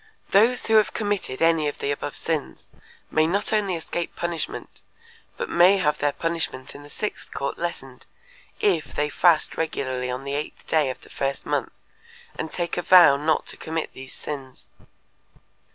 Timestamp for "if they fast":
8.59-9.57